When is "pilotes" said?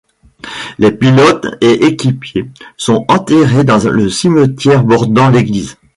0.91-1.45